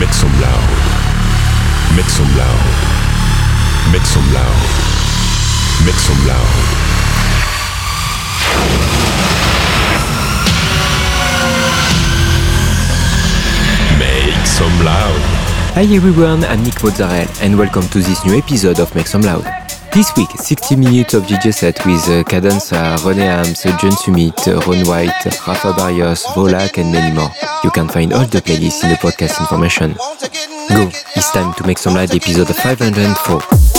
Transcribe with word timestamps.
Make 0.00 0.14
some 0.14 0.32
loud. 0.40 0.68
Make 1.94 2.08
some 2.08 2.34
loud. 2.34 2.64
Make 3.92 4.06
some 4.06 4.32
loud. 4.32 4.56
Make 5.84 6.00
some 6.00 6.26
loud. 6.26 6.54
Make 13.98 14.46
some 14.46 14.84
loud. 14.86 15.20
Hi 15.74 15.82
everyone, 15.94 16.44
I'm 16.44 16.62
Nick 16.62 16.82
Mozzarella 16.82 17.28
and 17.42 17.58
welcome 17.58 17.86
to 17.88 17.98
this 17.98 18.24
new 18.24 18.38
episode 18.38 18.80
of 18.80 18.94
Make 18.94 19.06
Some 19.06 19.20
Loud. 19.20 19.59
This 19.92 20.14
week, 20.16 20.30
60 20.30 20.76
minutes 20.76 21.14
of 21.14 21.24
DJ 21.24 21.52
set 21.52 21.84
with 21.84 22.08
uh, 22.08 22.22
Cadenza, 22.24 22.96
René 22.98 23.26
Hams, 23.26 23.62
John 23.80 23.90
Summit, 23.92 24.46
Ron 24.46 24.86
White, 24.86 25.24
Rafa 25.46 25.72
Barrios, 25.72 26.24
Volak 26.26 26.78
and 26.78 26.92
many 26.92 27.14
more. 27.14 27.30
You 27.64 27.70
can 27.70 27.88
find 27.88 28.12
all 28.12 28.26
the 28.26 28.40
playlists 28.40 28.84
in 28.84 28.90
the 28.90 28.96
podcast 28.96 29.40
information. 29.40 29.94
Go, 30.68 30.88
it's 31.16 31.30
time 31.32 31.52
to 31.54 31.66
make 31.66 31.78
some 31.78 31.94
light 31.94 32.14
episode 32.14 32.54
504. 32.54 33.69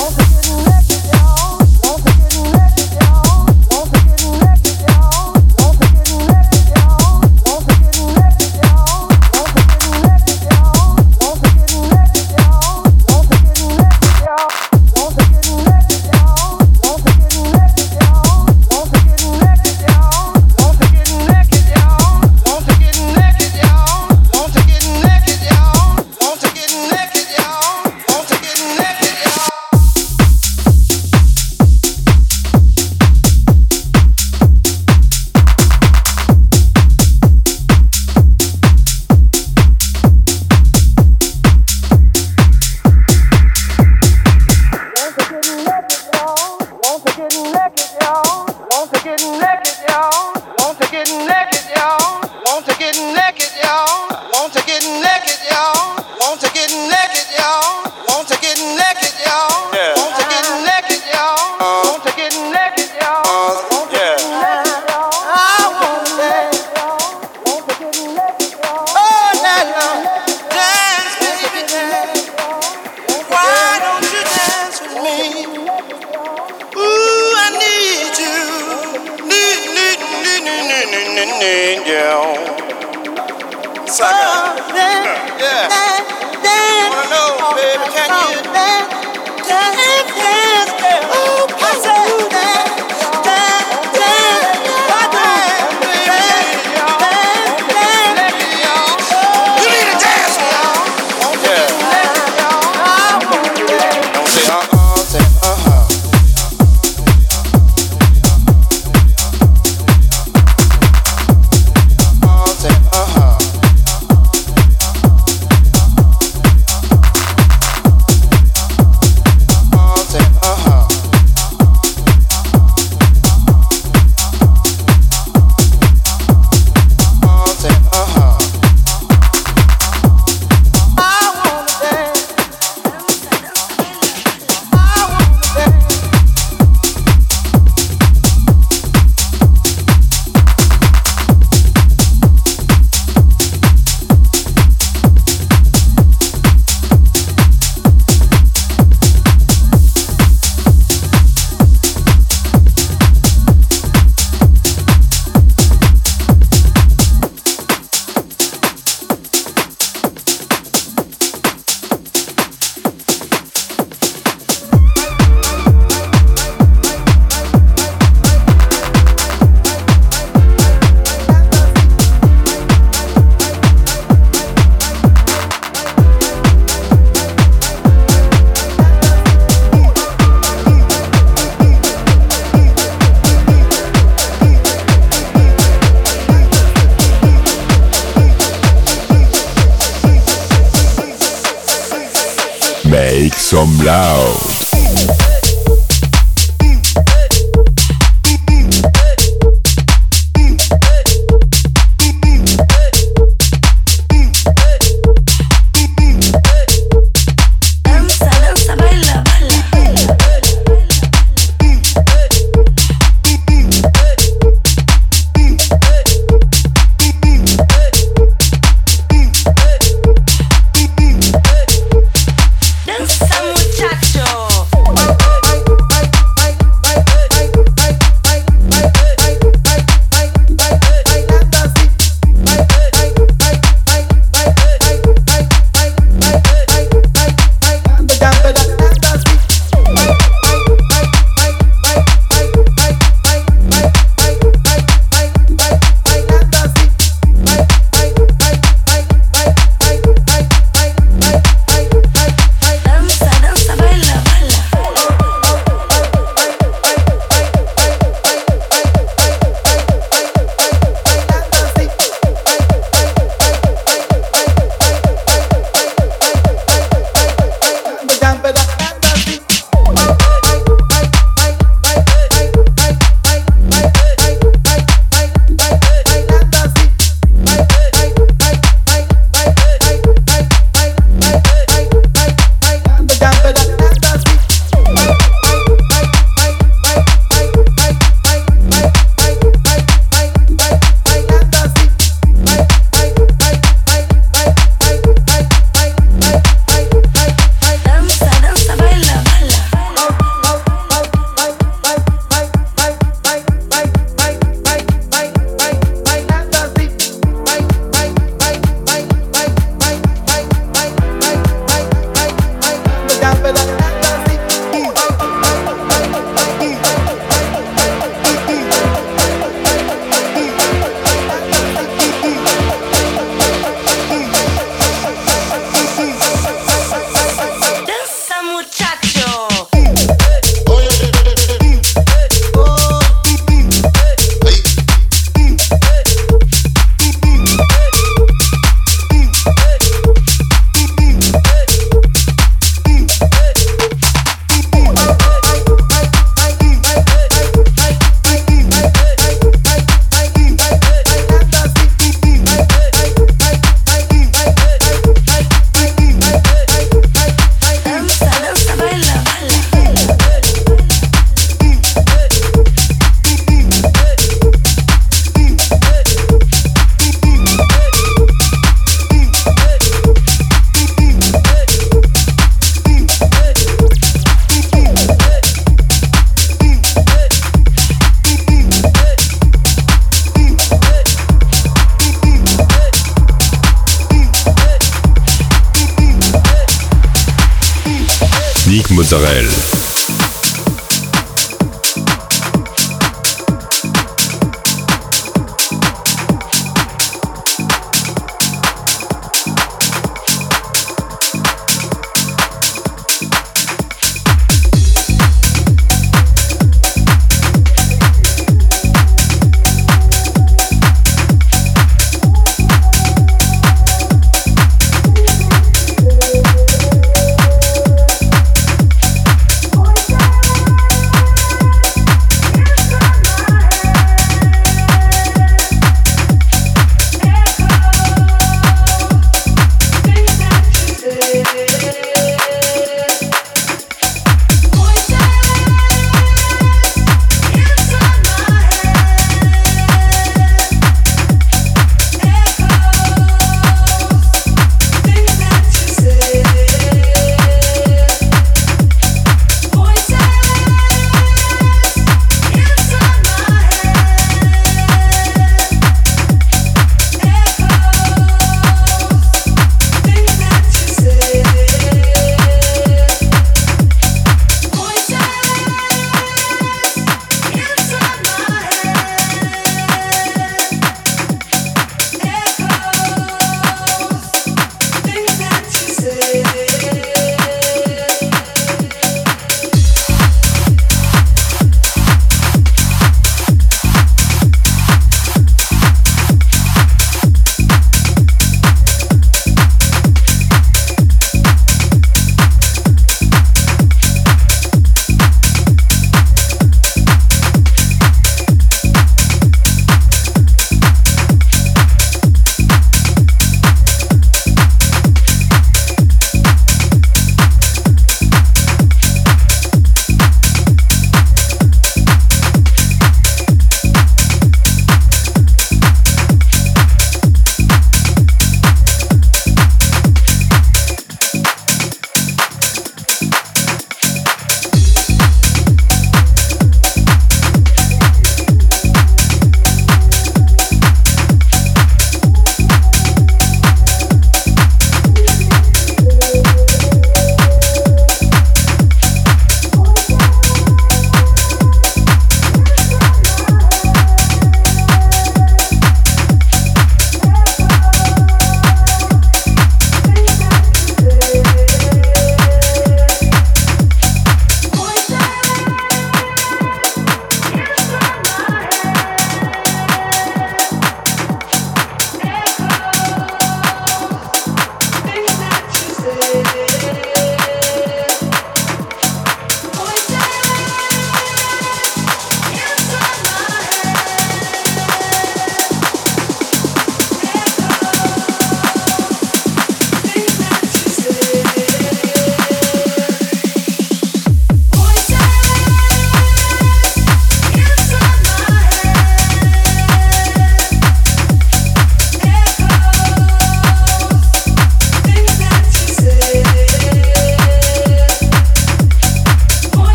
Mozzarella. 389.01 389.80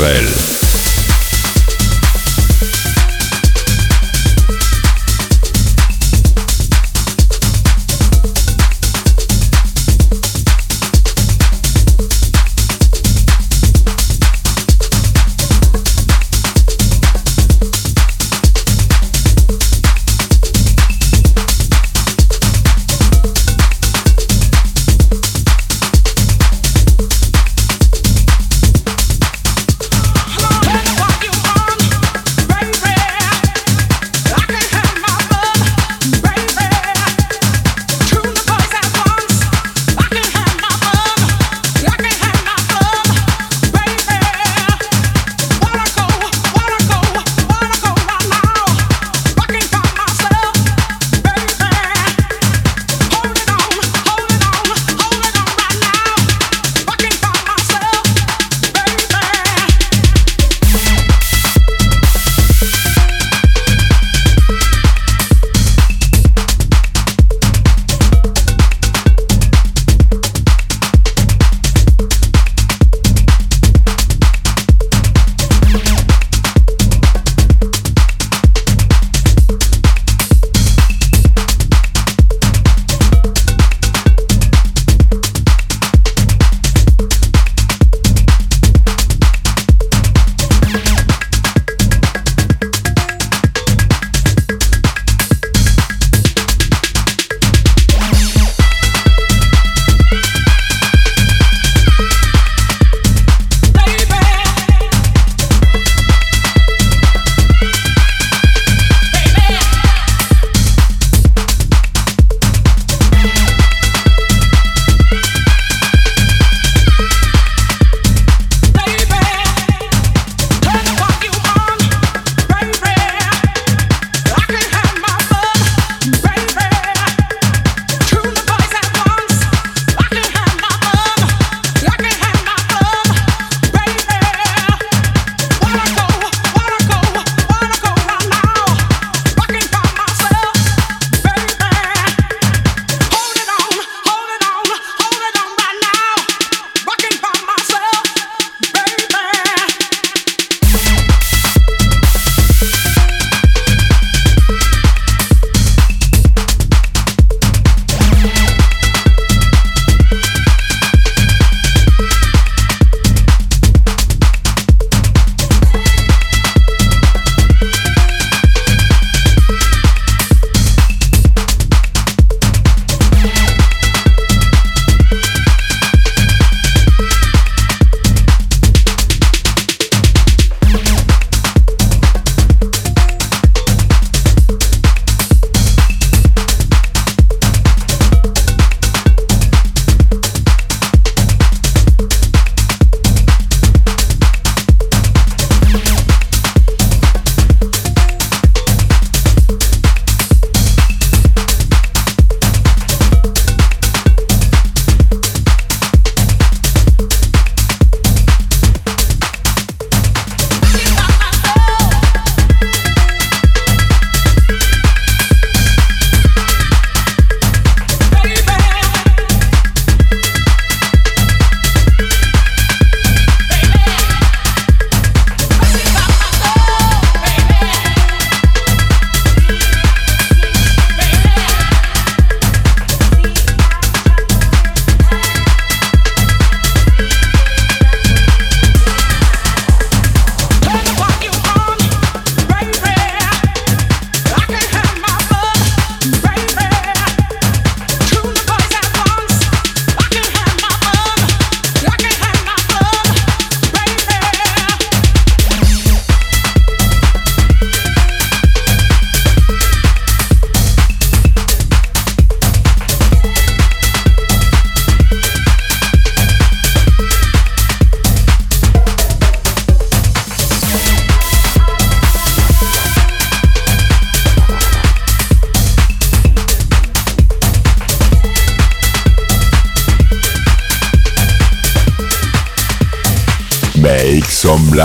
Nick 0.00 0.29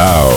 Mozzarella. 0.05 0.34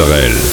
Some 0.00 0.49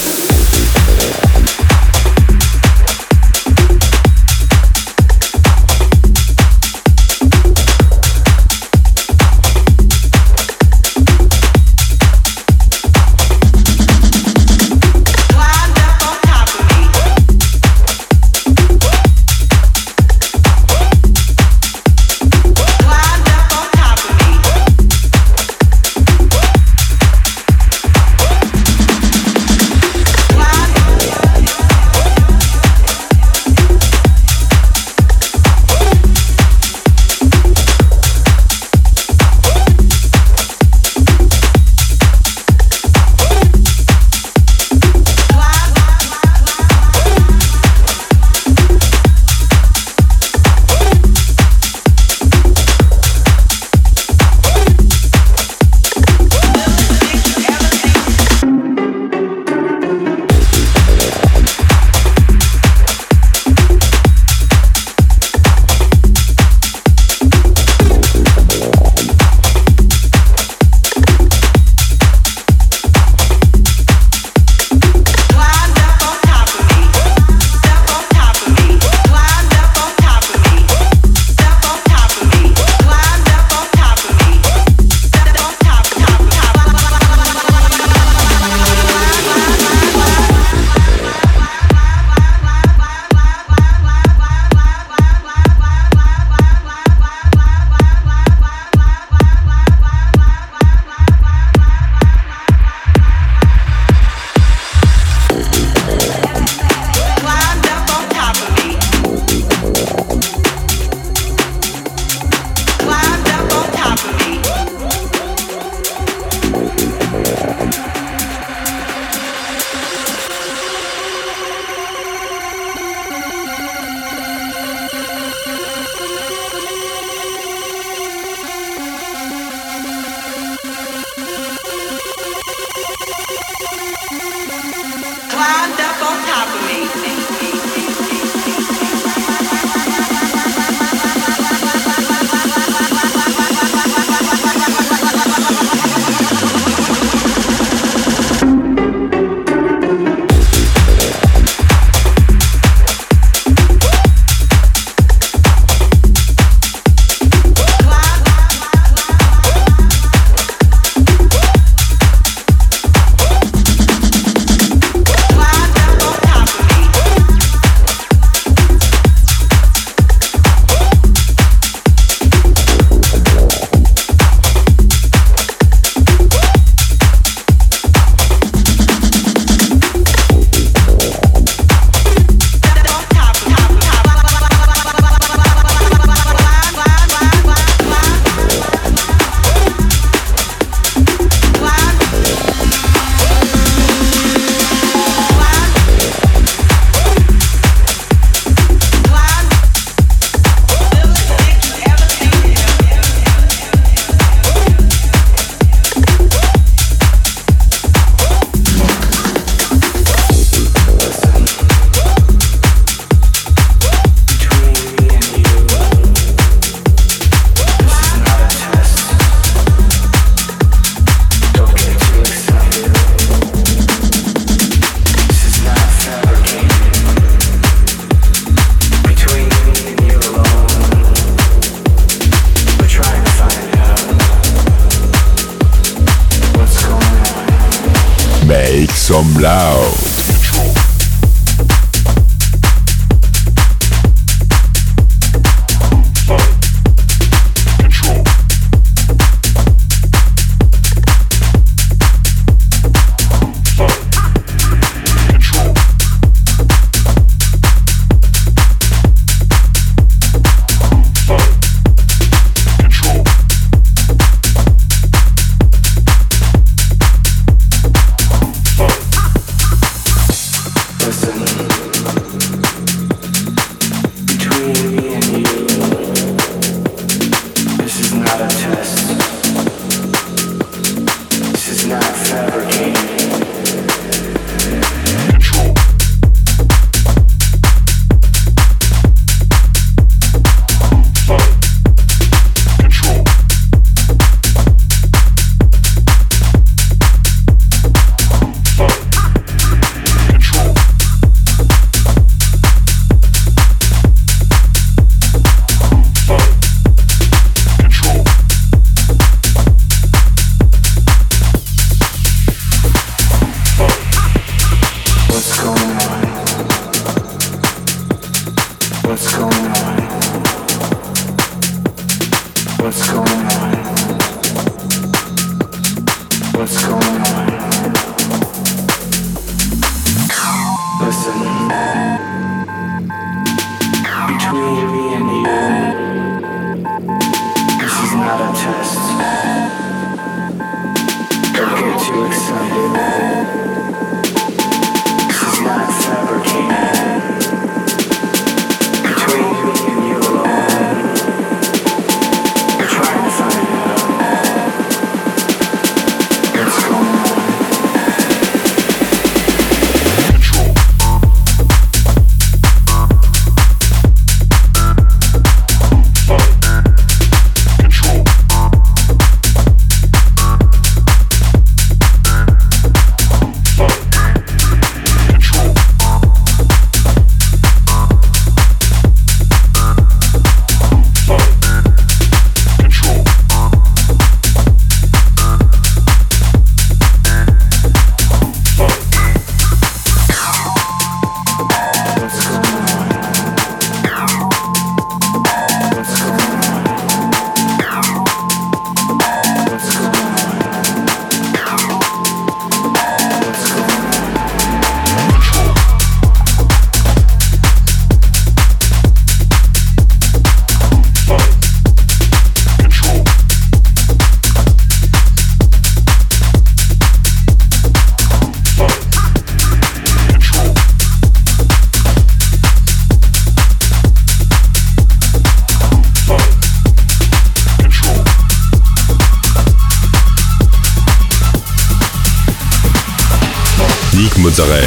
Mozzarella. 434.57 434.86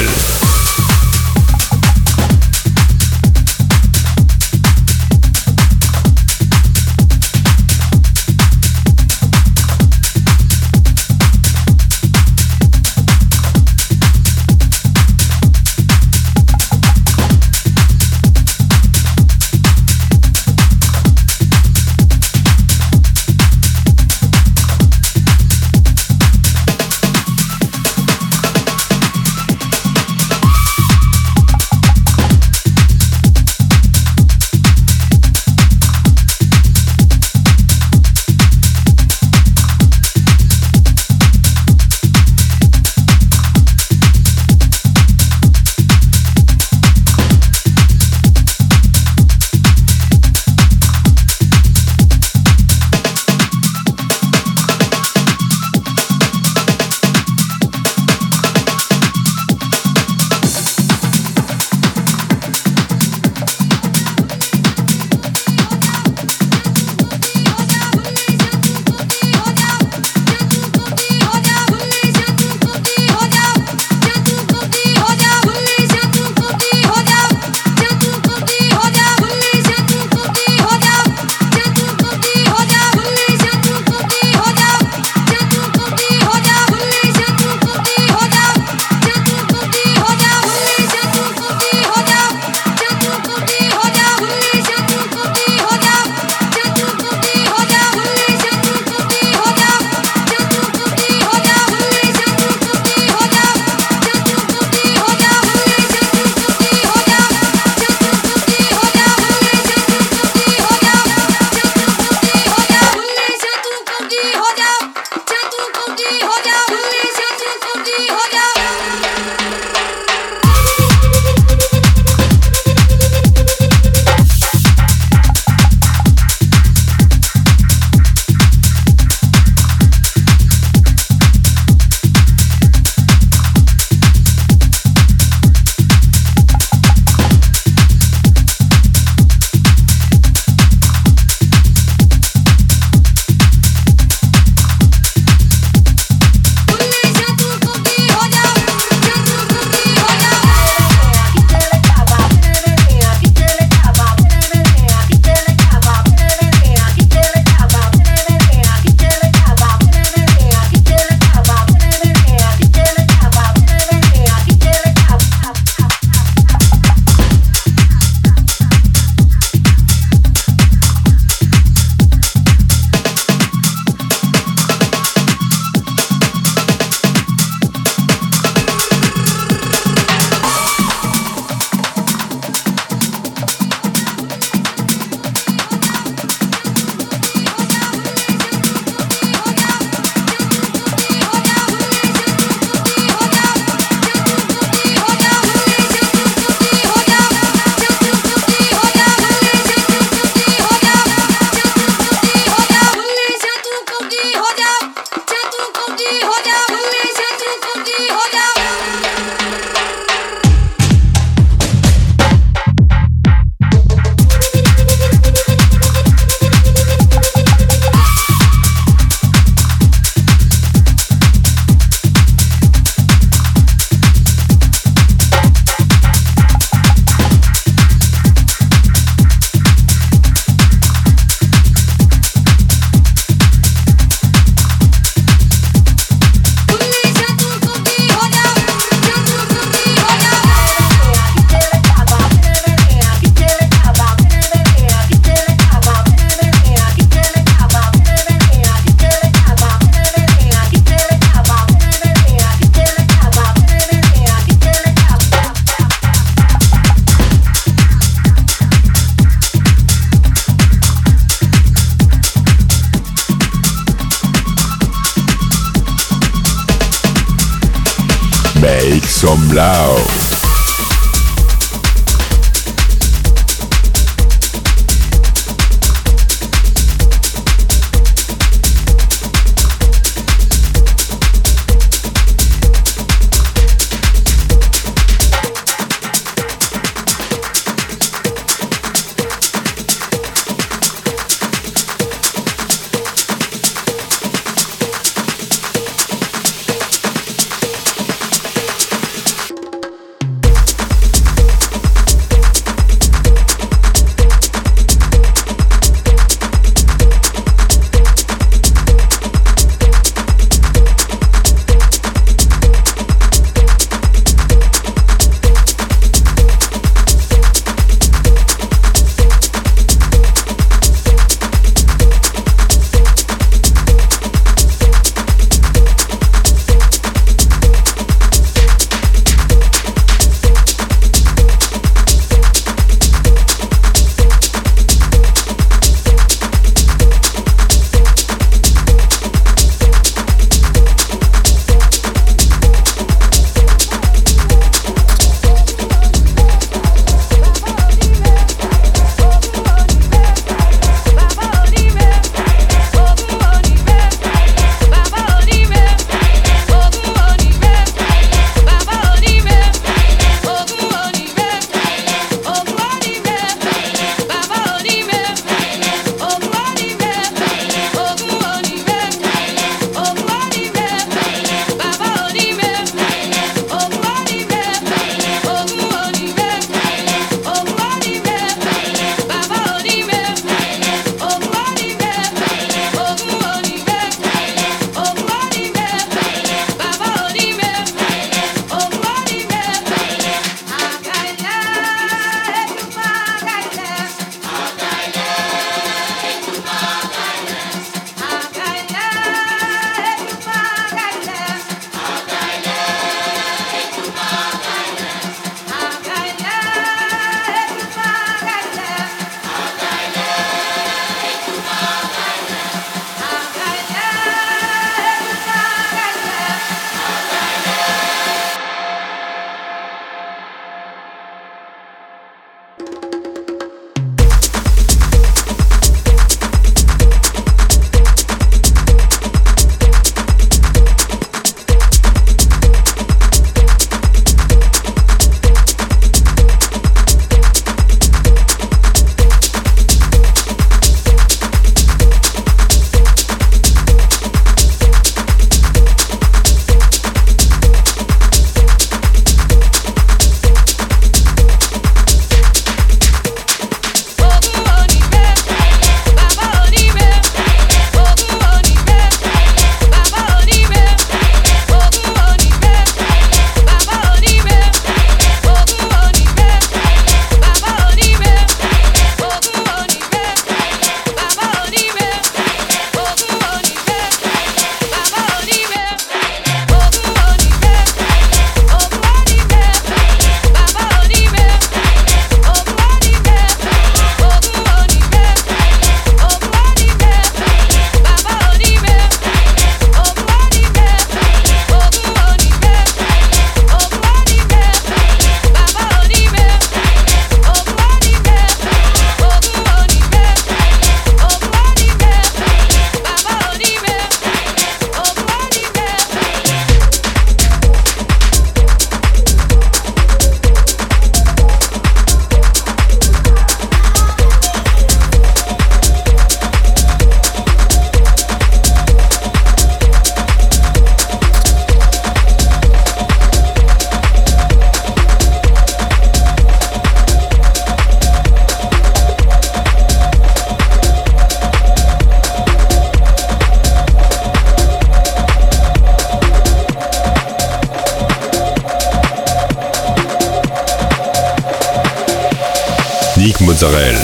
Israel. 543.63 544.00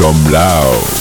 Some 0.00 0.32
loud. 0.32 0.99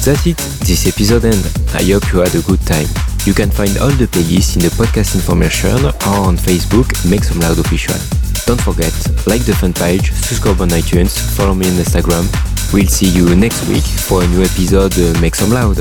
That's 0.00 0.24
it, 0.24 0.38
this 0.64 0.86
episode 0.86 1.26
end. 1.26 1.44
I 1.74 1.84
hope 1.92 2.10
you 2.10 2.20
had 2.20 2.34
a 2.34 2.40
good 2.40 2.60
time. 2.64 2.88
You 3.26 3.34
can 3.34 3.50
find 3.50 3.76
all 3.76 3.90
the 3.90 4.06
playlists 4.06 4.56
in 4.56 4.62
the 4.62 4.70
podcast 4.70 5.14
information 5.14 5.84
or 5.84 6.24
on 6.24 6.38
Facebook, 6.38 6.88
Make 7.04 7.22
Some 7.22 7.40
Loud 7.40 7.58
Official. 7.58 8.00
Don't 8.46 8.60
forget, 8.60 8.94
like 9.26 9.44
the 9.44 9.54
fan 9.54 9.74
page, 9.74 10.10
subscribe 10.12 10.62
on 10.62 10.68
iTunes, 10.70 11.20
follow 11.36 11.54
me 11.54 11.66
on 11.68 11.74
Instagram. 11.74 12.24
We'll 12.72 12.88
see 12.88 13.08
you 13.08 13.36
next 13.36 13.68
week 13.68 13.84
for 13.84 14.22
a 14.22 14.26
new 14.28 14.42
episode 14.42 14.98
uh, 14.98 15.20
Make 15.20 15.34
Some 15.34 15.50
Loud. 15.50 15.76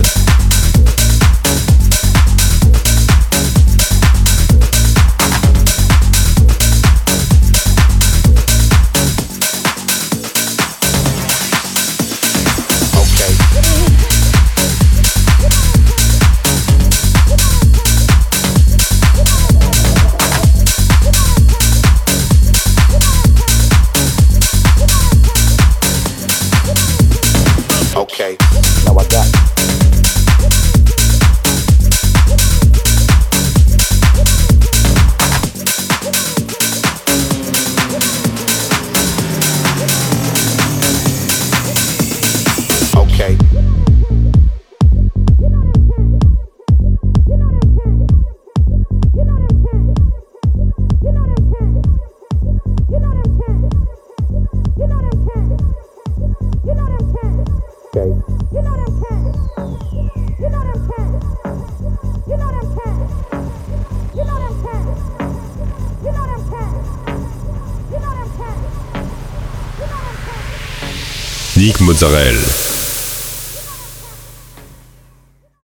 Mozzarella. 72.03 72.62